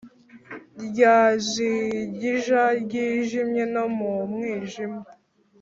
[0.85, 4.99] Ryajigija ryijimye no mu mwijima